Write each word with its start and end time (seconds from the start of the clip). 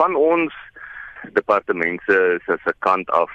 van 0.00 0.14
ons 0.16 0.54
departement 1.32 2.00
se 2.06 2.38
se 2.46 2.72
kant 2.78 3.10
af 3.10 3.30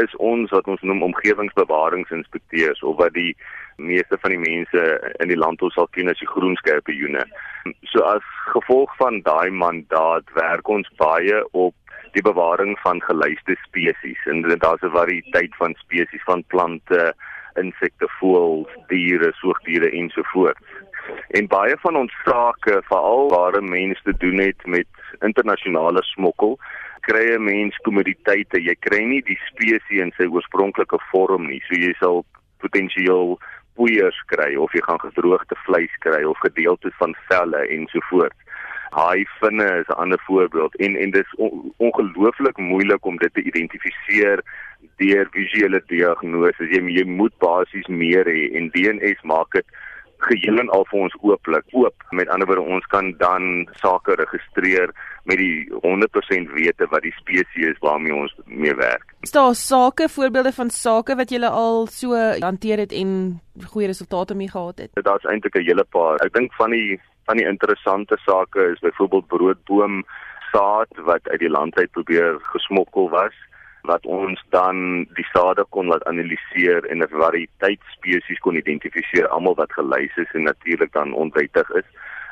is 0.00 0.14
ons 0.16 0.50
wat 0.50 0.68
ons 0.72 0.80
noem 0.88 1.02
omgewingsbewaringsinspekteurs 1.02 2.80
of 2.82 2.96
wat 2.96 3.12
die 3.12 3.34
meeste 3.76 4.16
van 4.20 4.32
die 4.32 4.40
mense 4.40 4.84
in 5.20 5.28
die 5.28 5.36
land 5.36 5.62
ons 5.62 5.74
sal 5.76 5.88
ken 5.92 6.08
as 6.08 6.20
die 6.22 6.30
groenskerpioene. 6.30 7.24
So 7.90 8.04
as 8.08 8.24
gevolg 8.54 8.94
van 9.00 9.20
daai 9.26 9.50
mandaat 9.50 10.28
werk 10.38 10.68
ons 10.68 10.88
baie 11.00 11.42
op 11.52 11.74
die 12.16 12.24
bewaring 12.24 12.76
van 12.84 13.00
geluiste 13.04 13.56
spesies 13.66 14.24
en 14.32 14.42
daar's 14.48 14.82
'n 14.82 14.96
variëteit 14.96 15.54
van 15.56 15.74
spesies 15.84 16.24
van 16.24 16.44
plante, 16.54 17.14
insekte, 17.60 18.08
voëls, 18.20 18.70
diere, 18.88 19.32
soogdiere 19.40 19.90
ensovoorts. 19.90 20.60
En 21.38 21.46
baie 21.46 21.76
van 21.82 21.96
ons 21.96 22.12
sake, 22.24 22.82
veral 22.88 23.28
waar 23.28 23.62
mense 23.62 24.02
te 24.02 24.14
doen 24.18 24.38
het 24.38 24.66
met 24.66 24.88
internasionale 25.20 26.02
smokkel, 26.02 26.58
kry 27.00 27.34
'n 27.34 27.44
mens 27.44 27.76
kommoditeite. 27.76 28.62
Jy 28.62 28.74
kry 28.80 29.02
nie 29.04 29.22
die 29.22 29.38
spesies 29.48 30.04
in 30.04 30.12
sy 30.16 30.26
oorspronklike 30.26 30.98
vorm 31.10 31.46
nie. 31.46 31.62
So 31.66 31.74
jy 31.74 31.94
sal 31.98 32.24
potensieel 32.58 33.38
poeiers 33.74 34.18
kry 34.26 34.54
of 34.56 34.72
jy 34.72 34.82
gaan 34.86 35.00
gedroogde 35.00 35.56
vleis 35.66 35.94
kry 36.04 36.22
of 36.24 36.38
gedeeltes 36.38 36.94
van 36.98 37.16
velle 37.28 37.66
ensovoorts. 37.68 38.38
Haai 38.92 39.24
vinne 39.40 39.68
is 39.80 39.88
'n 39.88 40.00
ander 40.02 40.20
voorbeeld 40.26 40.76
en 40.76 40.96
en 40.96 41.10
dis 41.10 41.34
on, 41.36 41.72
ongelooflik 41.76 42.56
moeilik 42.58 43.04
om 43.04 43.16
dit 43.16 43.34
te 43.34 43.42
identifiseer 43.42 44.42
deur 45.02 45.30
visuele 45.34 45.82
diagnose. 45.90 46.70
Jy 46.70 46.82
jy 46.96 47.06
moet 47.06 47.34
basies 47.42 47.88
meer 47.88 48.28
hê 48.30 48.50
en 48.58 48.70
DNS 48.74 49.26
maak 49.34 49.58
dit 49.58 49.80
geheel 50.22 50.60
en 50.62 50.70
al 50.70 50.84
vir 50.90 51.06
ons 51.06 51.14
ooplik 51.26 51.74
oop. 51.74 52.04
Met 52.14 52.30
ander 52.30 52.46
woorde 52.46 52.74
ons 52.76 52.86
kan 52.94 53.10
dan 53.18 53.66
sake 53.80 54.14
registreer 54.20 54.92
met 55.30 55.38
die 55.38 55.66
100% 55.82 56.54
wete 56.56 56.88
wat 56.90 57.04
die 57.06 57.14
spesies 57.18 57.72
is 57.74 57.80
waarmee 57.82 58.14
ons 58.14 58.34
mee 58.46 58.74
werk. 58.78 59.14
Is 59.26 59.34
daar 59.34 59.54
sake 59.58 60.08
voorbeelde 60.10 60.52
van 60.54 60.70
sake 60.70 61.16
wat 61.18 61.30
julle 61.34 61.50
al 61.50 61.86
so 61.90 62.18
hanteer 62.42 62.82
het 62.82 62.94
en 62.96 63.40
goeie 63.74 63.90
resultate 63.90 64.34
mee 64.38 64.50
gehad 64.50 64.84
het? 64.86 65.02
Daar's 65.02 65.26
eintlik 65.30 65.56
'n 65.58 65.66
hele 65.66 65.84
paar. 65.84 66.18
Ek 66.26 66.32
dink 66.32 66.54
van 66.54 66.70
die 66.70 67.00
van 67.26 67.36
die 67.36 67.46
interessante 67.46 68.18
sake 68.26 68.72
is 68.72 68.78
byvoorbeeld 68.80 69.26
broodboom 69.26 70.02
saad 70.52 70.90
wat 71.06 71.28
uit 71.28 71.38
die 71.38 71.50
land 71.50 71.76
uit 71.78 71.90
probeer 71.90 72.38
gesmokkel 72.40 73.08
was 73.10 73.34
wat 73.82 74.06
ons 74.06 74.42
dan 74.54 75.06
die 75.18 75.26
sade 75.32 75.64
kon 75.74 75.90
laat 75.90 76.04
analiseer 76.06 76.86
en 76.90 77.02
'n 77.02 77.08
variëteit 77.10 77.82
spesies 77.96 78.38
kon 78.38 78.56
identifiseer 78.56 79.28
almal 79.28 79.54
wat 79.54 79.72
gelys 79.72 80.16
is 80.16 80.32
en 80.32 80.42
natuurlik 80.42 80.92
dan 80.92 81.12
onwettig 81.12 81.70
is. 81.70 81.88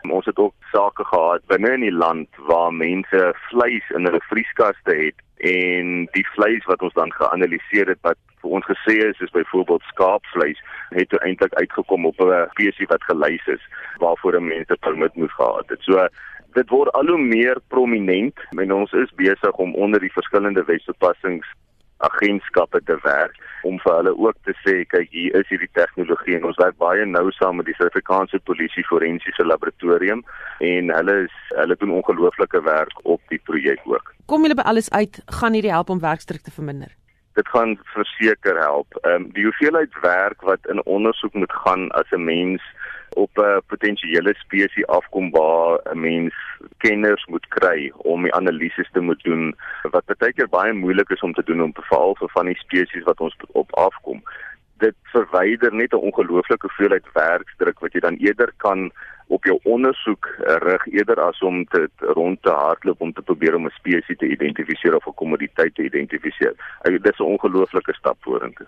Ons 0.09 0.27
het 0.27 0.39
ook 0.39 0.55
sake 0.73 1.05
gehad 1.05 1.47
binne 1.47 1.73
in 1.73 1.81
die 1.81 1.99
land 2.05 2.29
waar 2.37 2.73
mense 2.73 3.35
vleis 3.49 3.91
in 3.91 4.05
hulle 4.05 4.23
vrieskaste 4.31 4.95
het 4.95 5.19
en 5.37 6.09
die 6.13 6.27
vleis 6.35 6.65
wat 6.65 6.83
ons 6.83 6.95
dan 6.95 7.13
geanaliseer 7.13 7.89
het 7.89 8.01
wat 8.01 8.19
vir 8.41 8.51
ons 8.51 8.65
gesê 8.65 8.97
is 9.09 9.21
is 9.21 9.31
byvoorbeeld 9.31 9.83
skaapvleis 9.83 10.61
het 10.91 11.13
eintlik 11.21 11.55
uitgekom 11.55 12.07
op 12.07 12.21
'n 12.21 12.49
spesies 12.51 12.89
wat 12.89 13.05
gelys 13.05 13.47
is 13.47 13.65
waarvoor 13.99 14.43
mense 14.43 14.77
permit 14.81 15.15
moes 15.15 15.35
gehad 15.35 15.69
het. 15.69 15.83
So 15.83 16.09
dit 16.55 16.69
word 16.71 16.93
al 16.99 17.07
hoe 17.07 17.19
meer 17.19 17.61
prominent 17.69 18.39
en 18.59 18.73
ons 18.73 18.93
is 18.93 19.13
besig 19.17 19.63
om 19.65 19.75
onder 19.75 20.01
die 20.01 20.13
verskillende 20.13 20.65
wetstoepassings 20.65 21.47
agentskappe 22.01 22.81
te 22.89 22.97
werk 23.05 23.37
om 23.69 23.79
vir 23.85 23.97
hulle 23.99 24.13
ook 24.17 24.37
te 24.49 24.55
sê 24.65 24.77
kyk 24.93 25.11
hier 25.13 25.37
is 25.41 25.49
hierdie 25.53 25.71
tegnologie 25.77 26.39
en 26.39 26.47
ons 26.49 26.61
werk 26.61 26.79
baie 26.81 27.05
nou 27.07 27.27
saam 27.37 27.61
met 27.61 27.69
die 27.69 27.77
Suid-Afrikaanse 27.77 28.41
Polisie 28.49 28.85
Forensiese 28.89 29.45
Laboratorium 29.45 30.23
en 30.71 30.95
hulle 30.97 31.17
is 31.27 31.37
hulle 31.59 31.77
doen 31.83 31.93
ongelooflike 31.99 32.63
werk 32.65 33.05
op 33.05 33.21
die 33.35 33.41
projek 33.51 33.85
ook. 33.85 34.15
Kom 34.33 34.47
julle 34.47 34.57
by 34.57 34.67
alles 34.73 34.89
uit 34.97 35.21
gaan 35.41 35.57
hierdie 35.59 35.75
help 35.75 35.93
om 35.93 36.01
werkdruk 36.01 36.47
te 36.47 36.55
verminder? 36.55 36.95
Dit 37.39 37.49
gaan 37.53 37.77
verseker 37.93 38.59
help. 38.59 38.97
Ehm 39.05 39.27
um, 39.27 39.31
die 39.37 39.45
hoeveelheid 39.47 40.01
werk 40.03 40.41
wat 40.49 40.67
in 40.73 40.81
ondersoek 40.87 41.35
moet 41.35 41.53
gaan 41.65 41.91
as 42.01 42.09
'n 42.17 42.25
mens 42.25 42.65
op 43.15 43.31
'n 43.39 43.61
potensiële 43.67 44.35
spesies 44.35 44.87
afkom 44.87 45.31
waar 45.31 45.81
'n 45.93 46.01
mens 46.01 46.35
kenners 46.79 47.27
moet 47.27 47.49
kry 47.49 47.93
om 47.97 48.23
die 48.23 48.35
analises 48.35 48.91
te 48.93 49.01
moet 49.01 49.23
doen 49.23 49.55
wat 49.91 50.05
baie 50.19 50.33
keer 50.33 50.49
baie 50.49 50.73
moeilik 50.73 51.11
is 51.11 51.21
om 51.21 51.33
te 51.33 51.45
doen 51.45 51.63
om 51.63 51.73
veral 51.75 52.15
vir 52.15 52.31
van 52.33 52.47
die 52.47 52.59
spesies 52.59 53.05
wat 53.05 53.21
ons 53.21 53.37
op 53.53 53.75
afkom. 53.75 54.23
Dit 54.79 54.95
verwyder 55.03 55.75
net 55.75 55.93
'n 55.93 56.07
ongelooflike 56.09 56.67
hoeveelheid 56.67 57.07
werkdruk 57.13 57.79
wat 57.79 57.93
jy 57.93 58.01
dan 58.01 58.17
eerder 58.17 58.53
kan 58.57 58.93
op 59.27 59.45
jou 59.45 59.59
ondersoek 59.63 60.29
rig 60.39 60.87
eerder 60.87 61.21
as 61.21 61.39
om 61.41 61.65
te 61.65 61.89
rond 61.99 62.43
te 62.43 62.51
hardloop 62.51 63.01
om 63.01 63.13
te 63.13 63.23
probeer 63.23 63.55
om 63.55 63.67
'n 63.67 63.79
spesies 63.81 64.19
te 64.19 64.31
identifiseer 64.37 64.97
of 64.97 65.07
'n 65.07 65.15
kommoditeit 65.15 65.75
te 65.75 65.83
identifiseer. 65.83 66.55
Dit 66.83 67.07
is 67.13 67.19
'n 67.19 67.33
ongelooflike 67.35 67.95
stap 67.95 68.17
vorentoe. 68.21 68.67